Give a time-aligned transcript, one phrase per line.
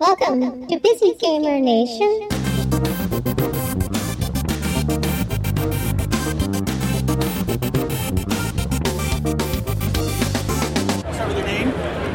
[0.00, 2.28] Welcome to Busy Gamer Nation.
[9.98, 11.72] With your name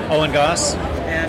[0.09, 0.75] Owen Goss,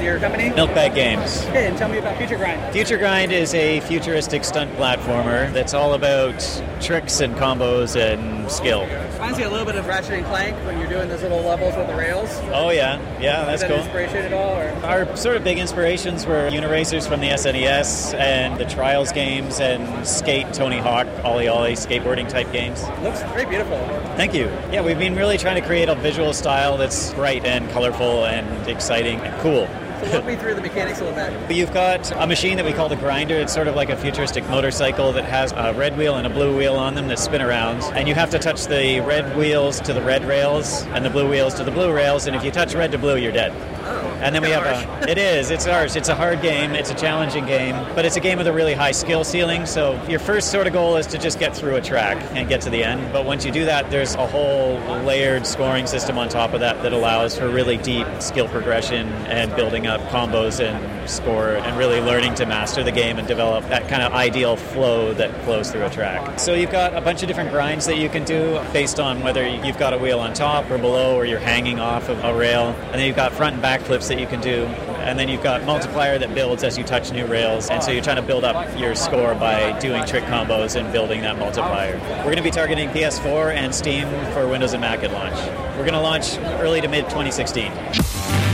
[0.04, 0.50] your company.
[0.50, 1.44] Milkbag Games.
[1.46, 2.72] Okay, and tell me about Future Grind.
[2.72, 6.38] Future Grind is a futuristic stunt platformer that's all about
[6.80, 8.86] tricks and combos and skill.
[9.14, 11.74] Reminds me a little bit of Ratchet and Clank when you're doing those little levels
[11.76, 12.28] with the rails.
[12.52, 13.78] Oh yeah, yeah, that's that cool.
[13.78, 14.56] inspiration at all?
[14.58, 14.68] Or?
[14.84, 20.06] Our sort of big inspirations were Uniracers from the SNES and the Trials games and
[20.06, 22.82] Skate, Tony Hawk, OlliOlli, skateboarding type games.
[23.02, 23.78] Looks very beautiful.
[24.16, 24.44] Thank you.
[24.70, 28.68] Yeah, we've been really trying to create a visual style that's bright and colorful and
[28.68, 29.68] exciting and cool.
[30.04, 31.46] So walk me through the mechanics a little bit.
[31.46, 33.34] But You've got a machine that we call the grinder.
[33.36, 36.56] It's sort of like a futuristic motorcycle that has a red wheel and a blue
[36.56, 37.82] wheel on them that spin around.
[37.94, 41.28] And you have to touch the red wheels to the red rails and the blue
[41.28, 42.26] wheels to the blue rails.
[42.26, 43.52] And if you touch red to blue, you're dead.
[43.84, 44.03] Oh.
[44.24, 45.10] And then we have a.
[45.10, 45.50] It is.
[45.50, 45.96] It's harsh.
[45.96, 46.70] It's a hard game.
[46.72, 49.66] It's a challenging game, but it's a game with a really high skill ceiling.
[49.66, 52.62] So your first sort of goal is to just get through a track and get
[52.62, 53.12] to the end.
[53.12, 56.82] But once you do that, there's a whole layered scoring system on top of that
[56.82, 62.00] that allows for really deep skill progression and building up combos and score and really
[62.00, 65.84] learning to master the game and develop that kind of ideal flow that flows through
[65.84, 66.38] a track.
[66.38, 69.46] So you've got a bunch of different grinds that you can do based on whether
[69.46, 72.68] you've got a wheel on top or below or you're hanging off of a rail.
[72.68, 74.64] And then you've got front and back flips that you can do.
[75.04, 77.68] And then you've got multiplier that builds as you touch new rails.
[77.68, 81.20] And so you're trying to build up your score by doing trick combos and building
[81.22, 81.98] that multiplier.
[82.18, 85.36] We're going to be targeting PS4 and Steam for Windows and Mac at launch.
[85.76, 88.53] We're going to launch early to mid 2016.